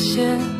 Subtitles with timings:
[0.00, 0.59] 些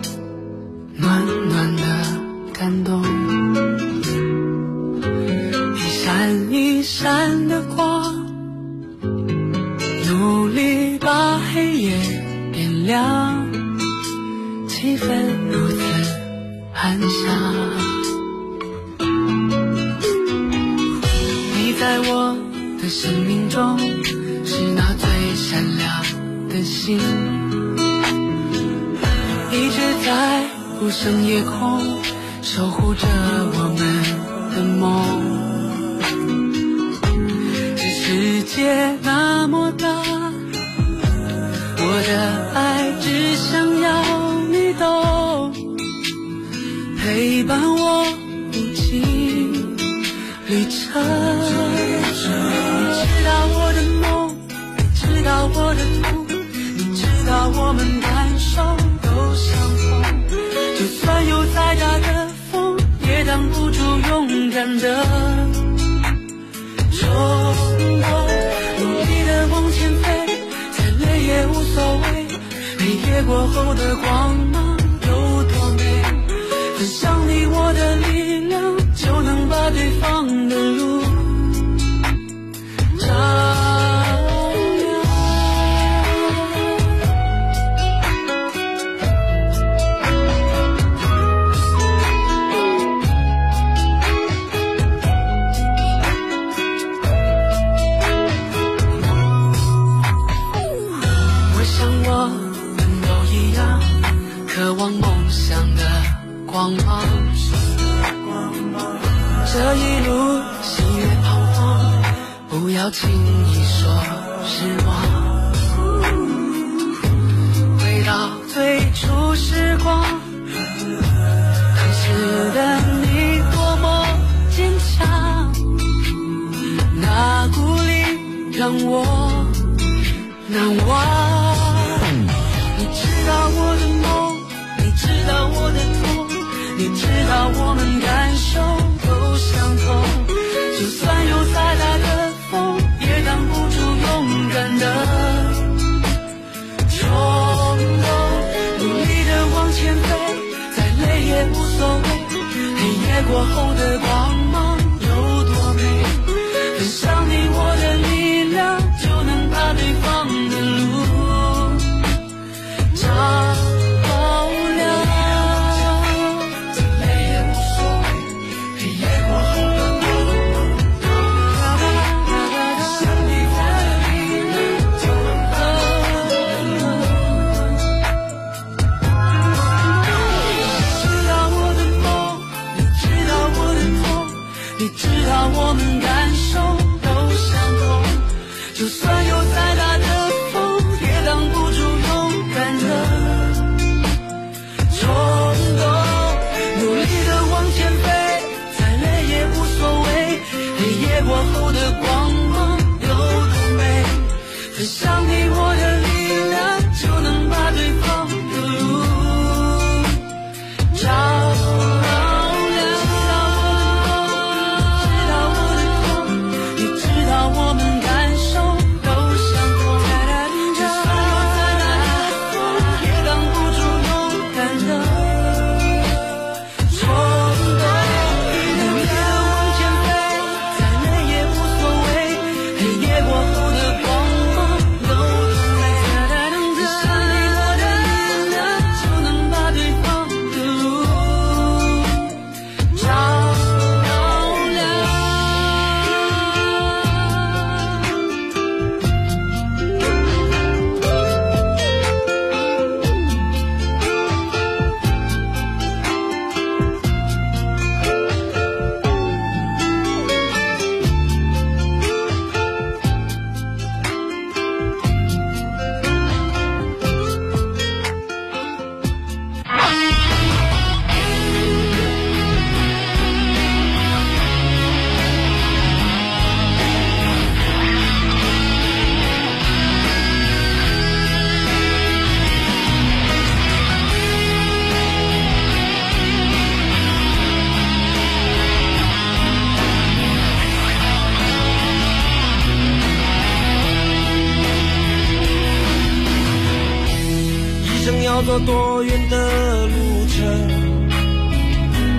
[298.41, 300.39] 要走多远的路程，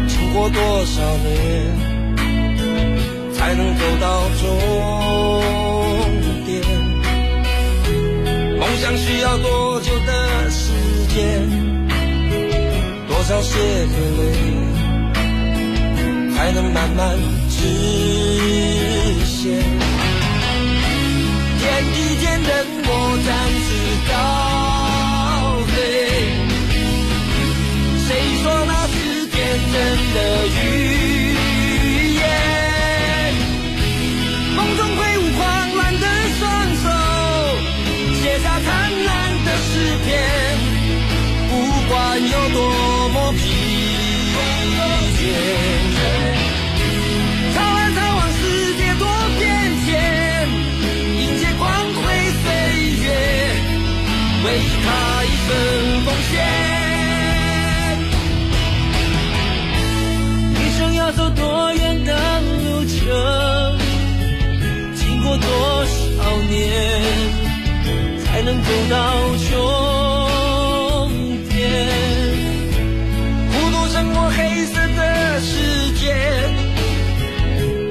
[0.08, 1.34] 经过多少年，
[3.34, 4.46] 才能走到终
[6.46, 6.62] 点？
[8.60, 10.72] 梦想需要多久的时
[11.08, 11.42] 间？
[13.08, 14.22] 多少血和泪，
[16.36, 17.18] 才能慢慢
[17.50, 17.58] 实
[19.26, 19.60] 现？
[21.58, 22.52] 天地间，等
[22.86, 22.90] 我
[23.26, 23.28] 站
[23.66, 24.51] 直。
[28.66, 29.76] 那是天真
[30.14, 30.18] 的
[30.48, 32.24] 预言
[34.56, 36.06] 风中挥舞狂乱的
[36.40, 36.42] 双
[36.76, 36.86] 手
[38.22, 38.70] 写下灿
[39.06, 39.10] 烂
[39.46, 39.72] 的诗
[40.06, 40.10] 篇
[41.50, 41.52] 不
[41.90, 42.60] 管有多
[43.10, 43.62] 么疲
[45.22, 45.28] 倦
[47.54, 48.42] 沧海苍茫世
[48.76, 49.06] 界多
[49.38, 49.42] 变
[49.86, 49.90] 迁
[51.20, 52.02] 迎接光辉
[52.42, 52.46] 岁
[53.04, 53.06] 月
[54.44, 54.48] 为
[54.84, 55.11] 他
[66.52, 67.02] 年
[68.20, 68.98] 才能走到
[69.50, 71.10] 终
[71.48, 71.88] 点
[73.54, 76.14] 孤独穿过黑色的世界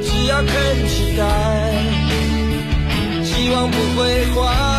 [0.02, 1.24] 只要肯期待
[3.24, 4.69] 希望不会坏。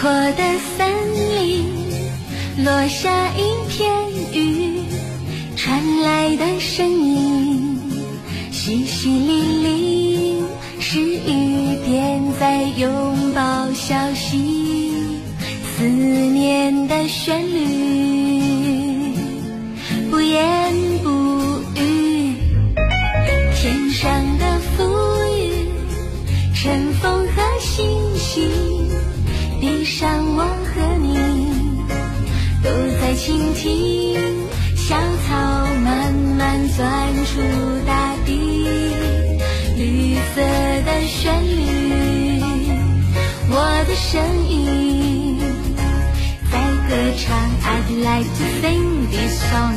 [0.00, 0.88] 阔的森
[1.34, 1.66] 林
[2.64, 3.90] 落下一片
[4.32, 4.84] 雨，
[5.56, 7.76] 传来的声音
[8.52, 10.44] 淅淅沥沥，
[10.78, 13.17] 是雨点在涌
[33.28, 34.16] 倾听，
[34.74, 35.36] 小草
[35.84, 37.42] 慢慢钻出
[37.86, 38.66] 大地，
[39.76, 40.40] 绿色
[40.86, 42.40] 的旋律，
[43.50, 45.38] 我的声音
[46.50, 46.58] 在
[46.88, 47.36] 歌唱。
[47.66, 49.76] I'd like to sing this song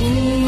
[0.00, 0.47] 伴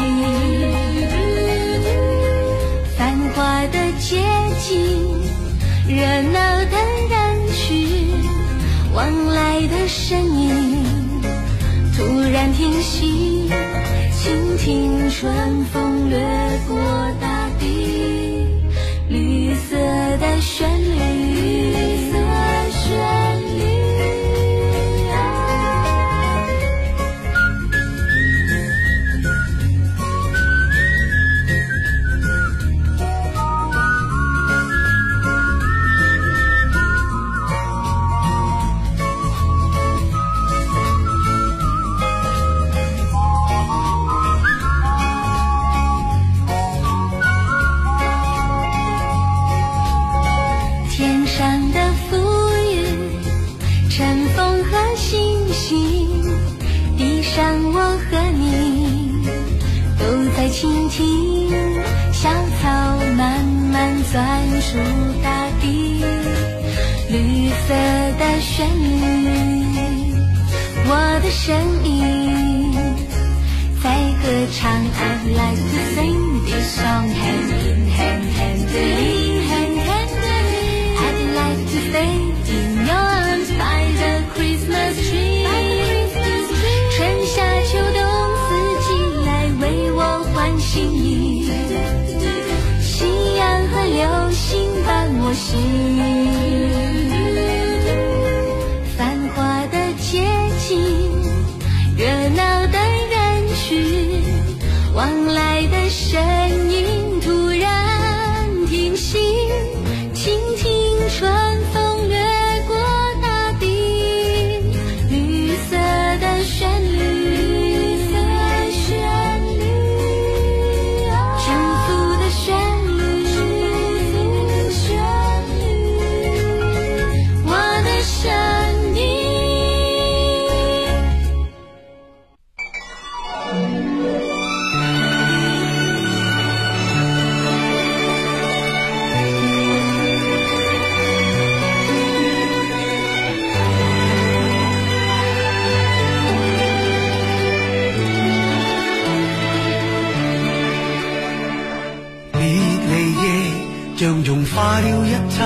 [154.81, 155.37] 了一切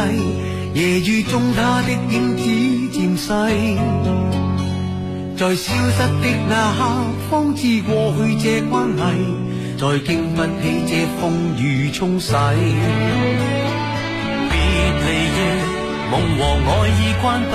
[0.74, 2.44] 夜雨中，他的影子
[2.92, 3.30] 渐细，
[5.38, 6.80] 在消失的那刻，
[7.30, 9.00] 方知过去这关系，
[9.78, 10.48] 再经不起
[10.88, 11.22] 这风
[11.58, 12.34] 雨冲洗。
[14.50, 14.54] 别
[15.02, 15.38] 离夜，
[16.12, 17.54] 梦和爱已关闭，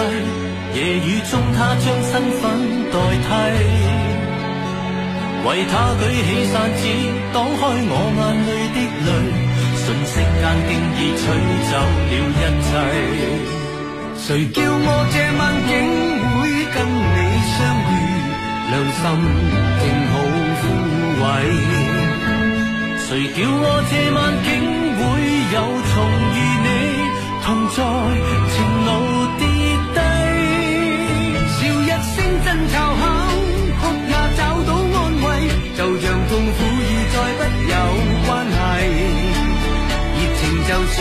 [0.78, 2.42] 夜雨中，他将身份
[2.90, 2.94] 代
[3.26, 3.28] 替，
[5.46, 6.80] 为他举起伞子，
[7.32, 9.49] 挡开我眼里的泪。
[9.90, 10.22] 瞬息间，
[10.68, 11.22] 竟已取
[11.68, 12.70] 走了一切。
[14.14, 15.70] 谁叫我这晚竟
[16.30, 16.38] 会
[16.70, 17.18] 跟你
[17.50, 17.58] 相
[17.90, 17.92] 遇？
[18.70, 19.02] 良心
[19.80, 20.12] 正好
[20.60, 20.62] 枯
[21.18, 21.22] 萎。
[23.02, 24.48] 谁叫我这晚竟
[24.94, 25.00] 会
[25.50, 25.58] 有
[25.90, 25.92] 重
[26.36, 26.68] 遇你？
[27.42, 27.78] 同在
[40.92, 40.98] 算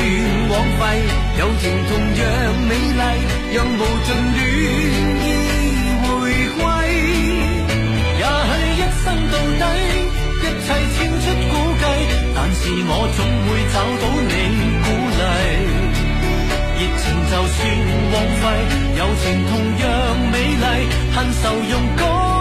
[0.49, 0.82] 枉费
[1.39, 2.21] 友情同样
[2.67, 3.02] 美丽
[3.54, 4.39] 让无尽暖
[5.21, 5.28] 意
[6.04, 6.08] 回
[6.58, 6.62] 归
[8.17, 9.63] 也许一生到底
[10.41, 11.84] 一切超出估计
[12.36, 14.34] 但是我总会找到你
[14.84, 15.21] 鼓励
[16.78, 17.60] 热情就算
[18.13, 18.43] 枉费
[18.97, 19.86] 友情同样
[20.32, 20.65] 美丽
[21.13, 22.38] 恨愁用歌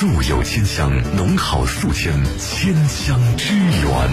[0.00, 4.10] 素有千香，农好宿迁，千香之源。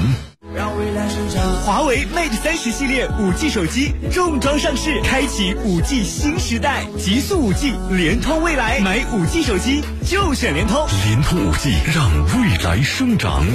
[0.53, 1.41] 让未来生长。
[1.61, 10.85] 华为 Mate 三十系列五 G 手机重装上市，开启五 G 新时代，极速五 G，联通未来，买五 G 手机就选联通。
[11.05, 13.45] 联通五 G 让未来生长。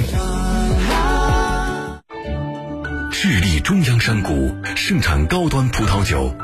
[3.11, 6.35] 智利中央山谷盛产高端葡萄酒，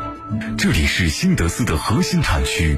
[0.55, 2.77] 这里是新德斯的核心产区，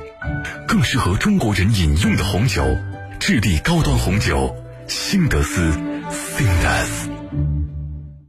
[0.66, 2.78] 更适合中国人饮用的红酒。
[3.22, 4.56] 智利高端红酒，
[4.88, 5.72] 新德斯
[6.10, 7.08] Sindas。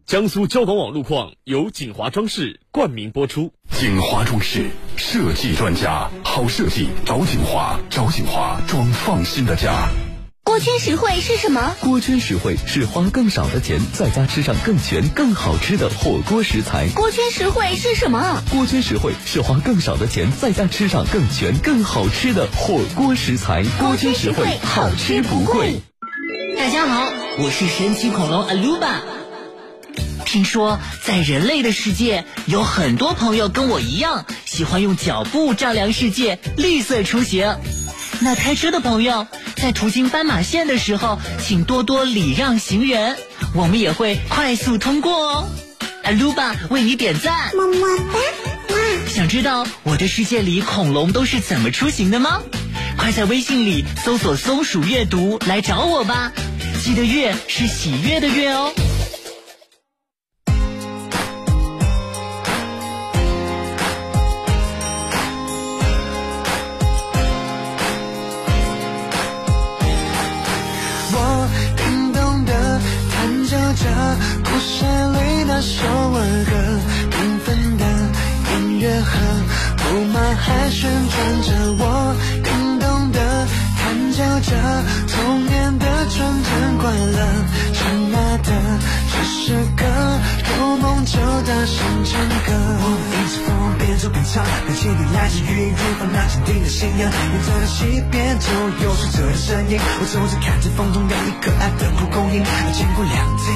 [0.05, 3.55] 江苏交广网路况由锦华装饰冠名播出。
[3.71, 9.89] 锦华装饰设计专家，好设计找锦华，找锦华装放心的家。
[10.45, 11.75] 锅圈实惠是什么？
[11.81, 16.89] 锅圈实惠是花更少的钱，在家吃上更全、更好吃的火锅食材。
[16.89, 18.43] 锅圈实惠是什么？
[18.51, 23.65] 锅圈实惠是花更少的钱，在家吃上更全、更好吃的火锅食材。
[23.79, 25.81] 锅圈实惠，好吃不贵。
[26.59, 29.01] 大家好，我是神奇恐龙阿鲁巴。
[30.27, 37.57] 听说在人类的世界，有很多朋友跟我一样，喜欢用脚步丈量世界，绿色出行。
[38.23, 43.17] 那开车的朋友，在途经斑马线的时候，请多多礼让行人，
[43.53, 45.49] 我们也会快速通过哦。
[46.05, 48.81] 阿鲁巴为你点赞，么么哒，哇！
[49.09, 52.41] 想知道我的世界里恐龙都是怎么出行的吗？
[52.97, 56.33] 快在微信里搜索“松鼠阅读”来找我吧，
[56.85, 58.73] 记得“阅”是喜悦的“月”哦。
[80.45, 84.51] 还旋转着，我感动的喊叫着
[85.07, 87.19] 童年的纯真快乐。
[87.73, 87.81] 亲
[88.15, 88.51] 爱的，
[89.13, 89.85] 这是个
[90.63, 92.55] 有梦就大声唱歌。
[92.55, 93.51] 我们一直疯，
[93.83, 97.11] 边走边唱，感谢你来自于远方那坚定的信仰。
[97.11, 98.47] 远在的西边，总
[98.79, 99.75] 有水车的身影。
[99.99, 103.51] 我走着看着风中摇曳可爱的蒲公英，经过凉亭，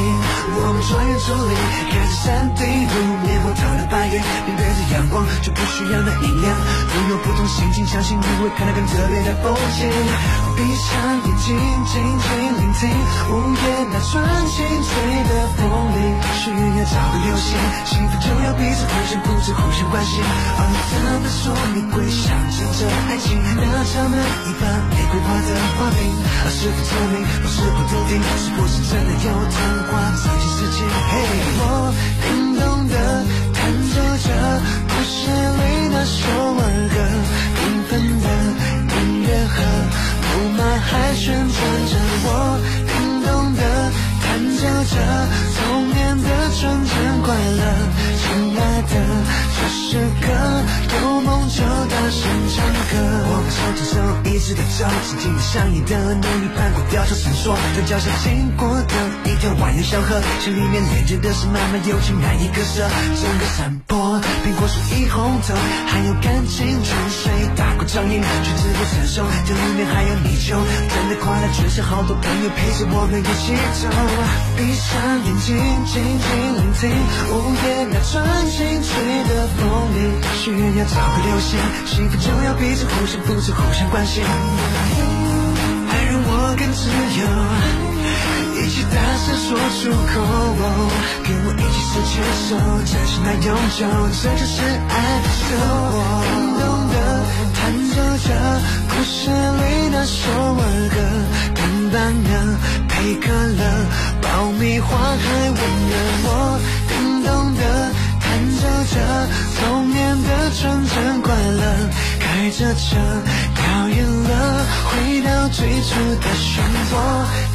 [0.58, 1.54] 我们穿越竹林，
[1.94, 2.26] 看着山
[2.58, 6.50] 顶如棉花糖的白云，面对着阳光就不需要那音量。
[6.50, 9.86] 拥有不同心情，相信你会看到更特别的风景。
[10.56, 10.88] 闭上
[11.20, 11.52] 眼睛，
[11.84, 12.88] 静静聆听
[13.28, 14.88] 午夜那串清脆
[15.28, 15.60] 的风
[15.92, 17.52] 铃，许愿找个流星，
[17.84, 20.16] 幸福就要彼此互相扶持，互相关心。
[20.24, 26.00] 而你真的说你会象征着爱情，那场每一把玫瑰花的花瓶，
[26.48, 29.60] 是否聪明，或是不笃定，是不是真的有童
[29.92, 30.88] 话这件事情？
[30.88, 31.14] 嘿，
[31.60, 31.92] 我
[32.24, 32.96] 更懂的
[33.52, 33.60] 弹
[33.92, 34.32] 奏着
[34.88, 36.24] 故事里那首
[36.56, 36.96] 儿歌，
[40.36, 41.56] 布满海旋转
[41.88, 42.28] 着，我
[42.92, 42.92] 听
[43.24, 43.60] 懂的，
[44.20, 44.60] 弹奏
[44.92, 44.94] 着
[45.56, 47.62] 童年的纯真快乐。
[48.20, 48.24] 亲
[48.60, 48.92] 爱的，
[49.56, 50.28] 这是歌
[50.92, 52.20] 有梦就大声
[52.52, 52.56] 唱
[52.92, 52.92] 歌。
[53.28, 53.96] 我们手牵手
[54.46, 58.94] 直的走，心情像你的努力攀过吊桥绳索，在脚下经过的
[59.26, 62.86] 一条蜿蜒小河，心里面连接的是满满友情，难以割舍。
[63.18, 65.50] 整个山坡，苹果树一红透，
[65.90, 69.26] 还有感情泉水打过掌印，却自不成熟。
[69.42, 70.62] 这里面还有泥鳅，
[70.94, 73.50] 真的快乐，全是好多朋友陪着我们一起
[73.82, 73.90] 走。
[74.54, 74.94] 闭上
[75.26, 75.58] 眼睛，
[75.90, 76.86] 静静聆听
[77.34, 78.94] 午夜那串清脆
[79.26, 84.22] 的风铃，许愿要找个流星，幸福就要彼此互相扶持，互相关心。
[85.88, 86.80] 爱让我更自
[87.18, 87.22] 由，
[88.56, 90.14] 一起大声说出口，
[91.24, 92.14] 跟我一起手牵
[92.48, 92.50] 手，
[92.84, 93.80] 真心到永久，
[94.22, 94.54] 这就是
[94.88, 95.46] 爱的生
[95.90, 95.94] 活。
[96.26, 96.94] 更懂得
[97.54, 97.58] 探
[97.90, 97.94] 究
[98.24, 98.28] 着
[98.88, 100.62] 故事里那首儿
[100.94, 100.96] 歌，
[101.54, 101.58] 跟
[101.90, 101.94] 伴
[102.24, 102.30] 娘
[102.88, 103.60] 配可乐，
[104.22, 105.94] 爆米花还温热。
[106.24, 106.28] 我
[106.88, 106.94] 更
[107.24, 107.60] 懂得
[108.20, 108.24] 探
[108.56, 108.94] 究着
[109.60, 111.62] 童年的纯真快乐，
[112.36, 112.96] 开着车
[113.54, 115.88] 表演了，回到最初
[116.20, 116.60] 的漩
[116.92, 116.92] 涡。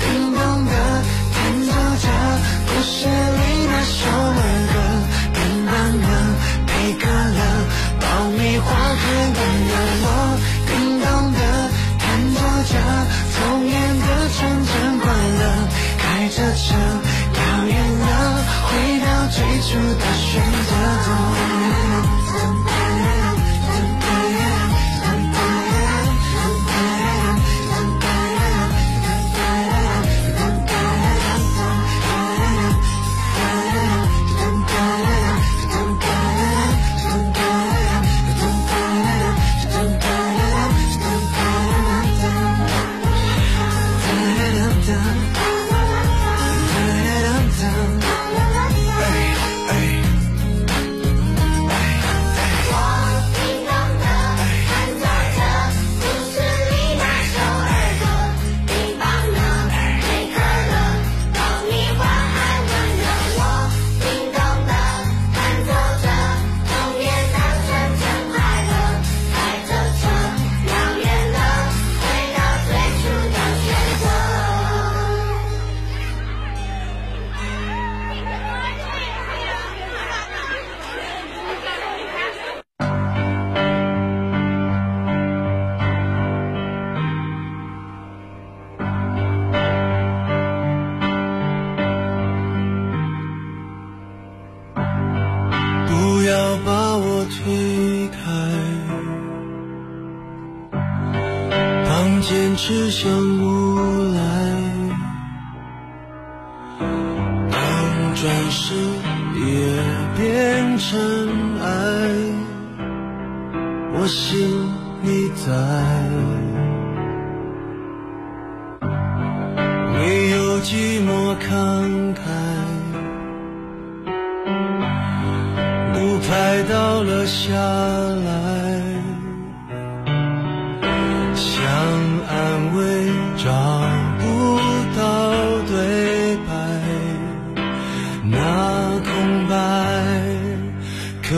[0.02, 0.72] 更懂得
[1.32, 1.70] 探究
[2.02, 2.10] 着
[2.66, 4.42] 故事里那首儿
[4.74, 4.76] 歌，
[5.36, 6.10] 跟伴娘
[6.66, 7.40] 配可乐，
[8.02, 9.02] 爆米花还
[9.38, 9.40] 温
[9.70, 9.72] 热。
[10.02, 10.06] 我
[10.66, 11.40] 叮咚的
[12.00, 12.74] 弹奏着
[13.38, 15.06] 童年的纯真快
[15.38, 15.42] 乐，
[16.00, 16.74] 开着车
[17.34, 17.40] 表
[17.70, 18.10] 演了，
[18.66, 20.74] 回到最初的选择。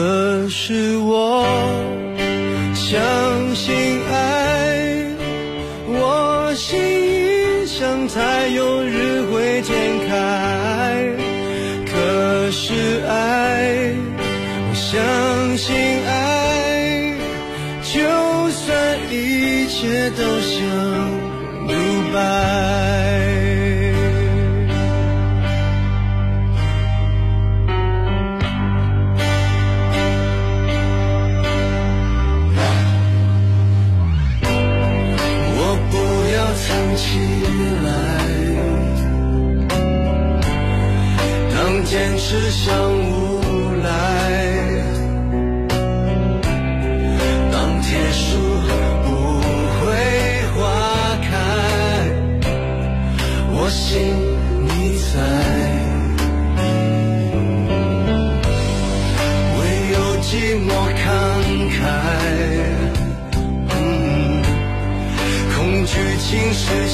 [0.04, 1.46] 可是我
[2.76, 4.03] 相信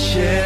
[0.09, 0.38] share.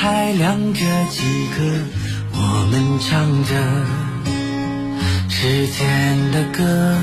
[0.00, 0.80] 还亮着
[1.10, 1.22] 几
[1.54, 1.64] 颗
[2.32, 2.38] 我
[2.70, 3.50] 们唱着
[5.28, 6.96] 时间的歌。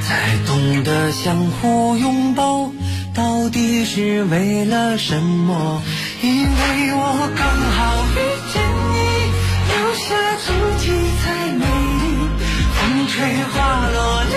[0.00, 2.72] 才懂得相互拥抱
[3.12, 5.82] 到底是为了什么？
[6.22, 7.46] 因为我刚
[7.76, 8.16] 好遇
[8.52, 8.56] 见
[8.94, 8.96] 你
[9.68, 10.06] 留下
[10.44, 10.46] 足
[10.78, 10.84] 迹
[11.20, 11.64] 才美
[12.00, 12.04] 丽。
[12.74, 12.78] 风
[13.08, 13.14] 吹
[13.52, 13.56] 花
[13.92, 14.34] 落泪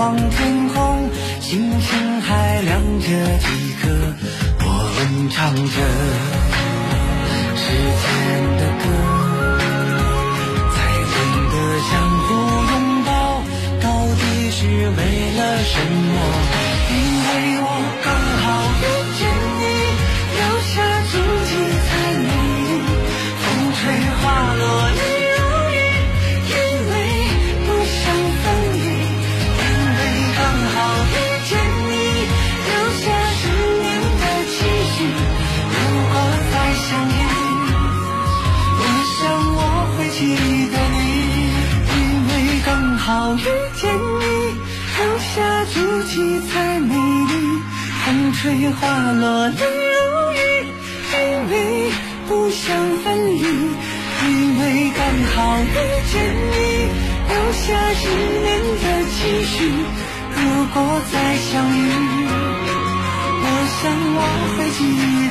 [0.00, 1.10] 望天空
[1.42, 3.06] 星星还亮着
[3.38, 3.46] 几
[3.82, 3.90] 颗
[4.60, 5.60] 我们唱着
[7.54, 7.62] 时
[8.00, 8.08] 间
[8.56, 8.84] 的歌
[10.72, 10.76] 才
[11.12, 11.16] 懂
[11.52, 11.54] 得
[11.90, 11.90] 相
[12.24, 12.28] 互
[12.72, 12.72] 拥
[13.04, 13.10] 抱
[13.82, 13.86] 到
[14.16, 14.20] 底
[14.50, 15.00] 是为
[15.36, 16.59] 了什么？
[48.40, 50.36] 吹花落泪如雨，
[51.12, 51.14] 因
[51.50, 51.52] 为
[52.26, 52.74] 不想
[53.04, 54.98] 分离，因为刚
[55.34, 55.64] 好遇
[56.10, 56.14] 见
[56.50, 56.56] 你，
[57.28, 57.62] 留下
[57.92, 58.02] 十
[58.40, 58.48] 年
[58.80, 59.52] 的期许。
[60.36, 60.40] 如
[60.72, 60.80] 果
[61.12, 61.78] 再相遇，
[63.42, 63.78] 我想
[64.16, 64.18] 我
[64.56, 64.80] 会记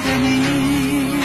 [0.05, 1.18] 得你。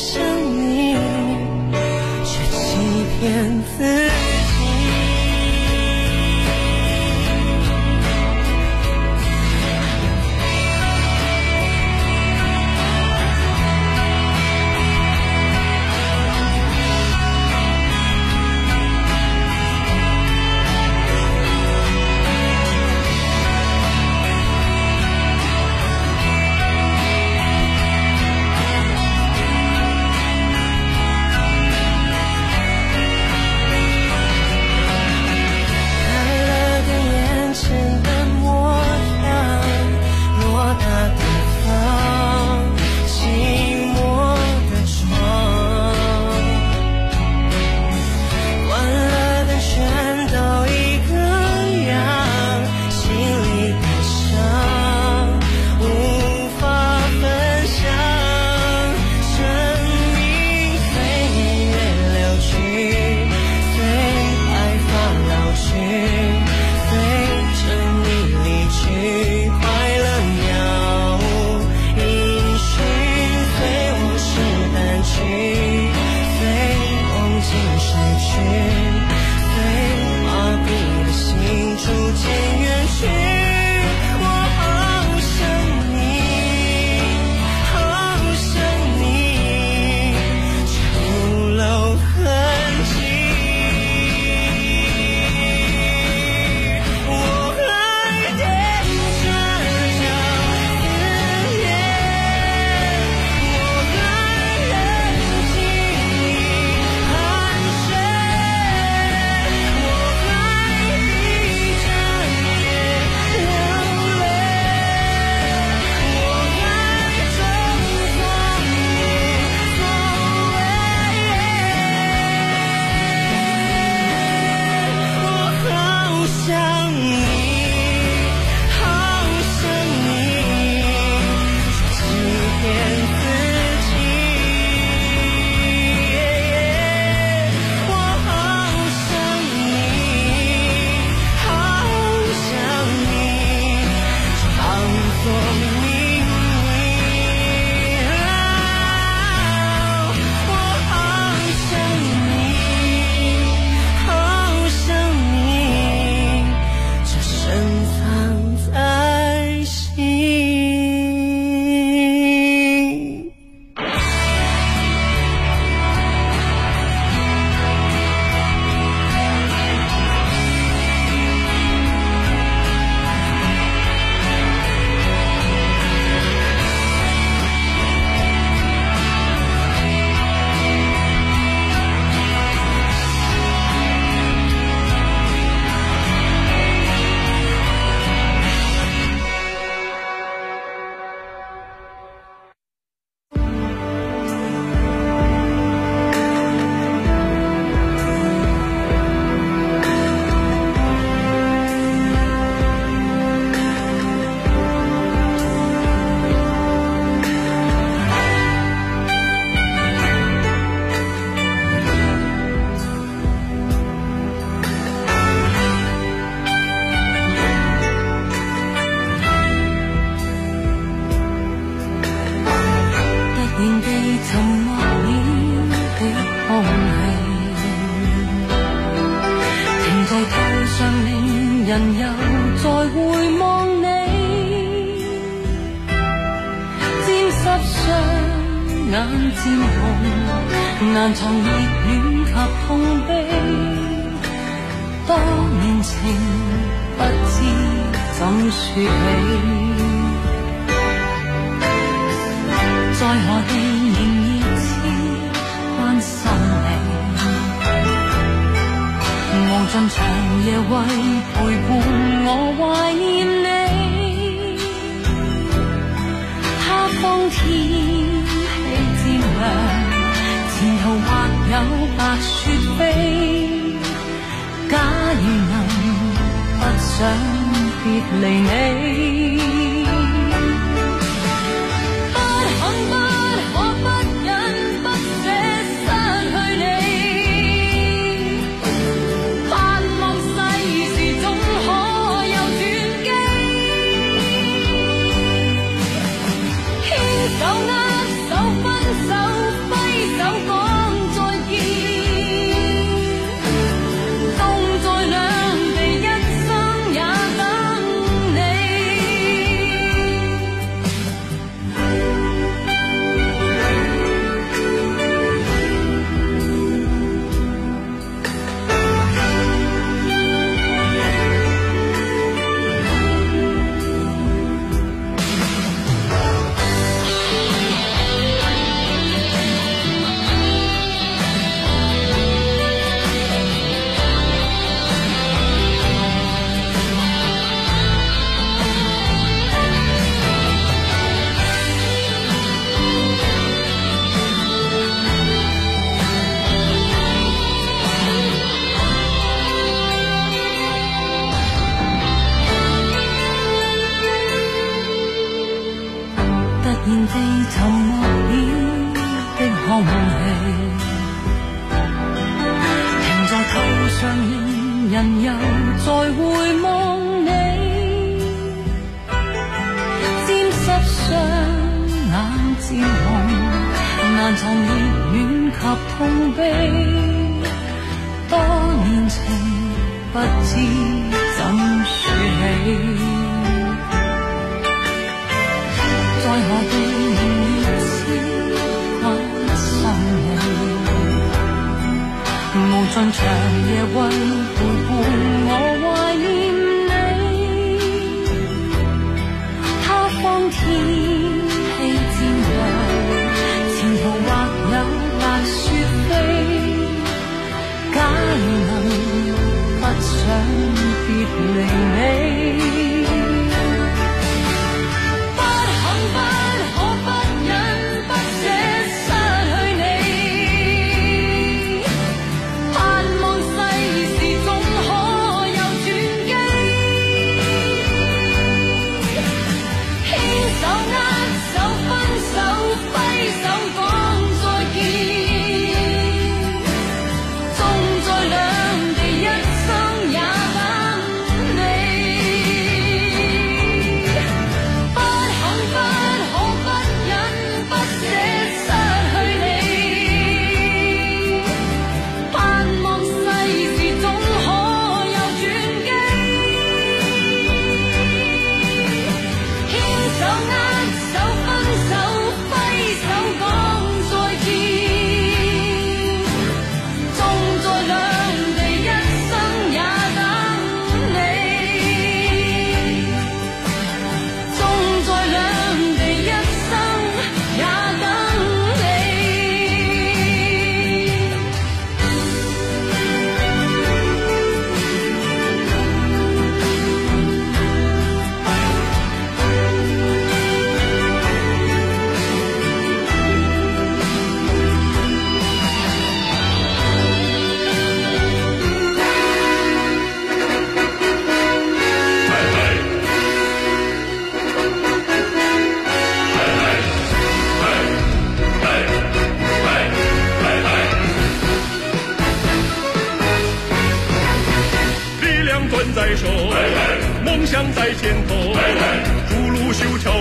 [0.00, 0.18] 想
[0.56, 0.94] 你，
[2.24, 4.39] 却欺骗自己。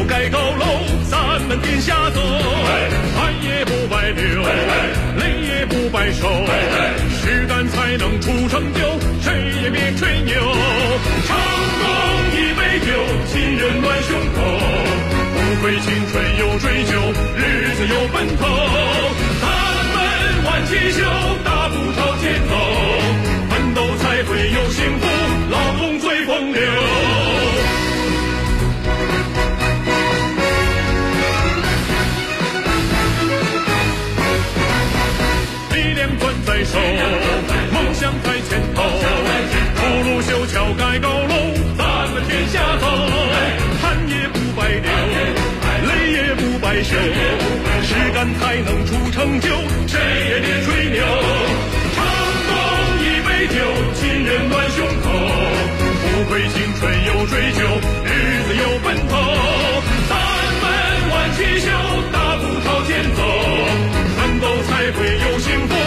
[0.10, 0.66] 盖高楼，
[1.07, 2.20] 咱们天下走。
[3.16, 4.43] 汗也不白流，
[5.18, 6.28] 泪也不白受，
[7.22, 8.80] 实干才能出成就，
[9.22, 10.34] 谁也别吹牛。
[11.28, 11.38] 成
[11.80, 11.86] 功
[12.34, 12.91] 一杯酒，
[13.28, 14.38] 新人暖胸口。
[15.36, 16.91] 不愧青春有追求，
[17.38, 18.47] 日子有奔头。
[19.41, 19.45] 咱
[19.93, 19.97] 们
[20.45, 21.49] 挽起袖。
[40.70, 41.34] 要盖高楼，
[41.76, 42.86] 咱们天下走，
[43.82, 44.91] 汗也不白流，
[45.89, 46.95] 泪也不白受，
[47.82, 49.49] 实干才能出成就，
[49.88, 49.99] 谁
[50.30, 51.01] 也别吹牛。
[51.95, 52.05] 成
[52.45, 52.53] 功
[53.01, 53.55] 一杯酒，
[53.95, 55.09] 亲人暖胸口，
[56.03, 57.65] 不愧青春有追求，
[58.05, 58.07] 日
[58.43, 59.17] 子有奔头。
[60.07, 60.13] 咱
[60.61, 60.65] 们
[61.09, 61.67] 挽起袖，
[62.11, 63.24] 大步朝前走，
[64.17, 65.79] 奋斗才会有幸福。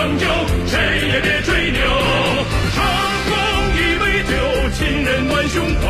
[0.00, 0.24] 成就，
[0.64, 0.80] 谁
[1.12, 1.78] 也别吹牛。
[2.72, 2.80] 成
[3.28, 3.36] 功
[3.76, 4.32] 一杯酒，
[4.72, 5.82] 亲人暖胸口。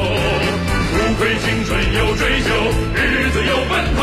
[0.90, 2.48] 不愧青春有追求，
[2.92, 4.02] 日子有奔头。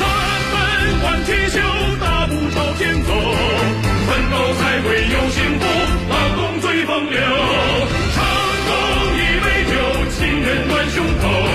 [0.00, 0.08] 三
[0.48, 0.56] 分
[1.02, 1.60] 欢天笑，
[2.00, 3.12] 大步朝前走。
[3.12, 5.62] 奋斗才会有幸福，
[6.08, 7.20] 打工最风流。
[8.14, 8.16] 成
[8.64, 8.72] 功
[9.12, 9.72] 一杯酒，
[10.16, 11.51] 亲人暖胸口。